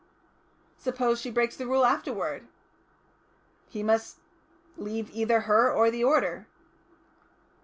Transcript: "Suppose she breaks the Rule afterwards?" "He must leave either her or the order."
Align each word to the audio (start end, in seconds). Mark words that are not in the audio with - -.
"Suppose 0.77 1.21
she 1.21 1.29
breaks 1.29 1.55
the 1.55 1.67
Rule 1.67 1.85
afterwards?" 1.85 2.47
"He 3.69 3.83
must 3.83 4.17
leave 4.75 5.11
either 5.11 5.41
her 5.41 5.71
or 5.71 5.91
the 5.91 6.03
order." 6.03 6.47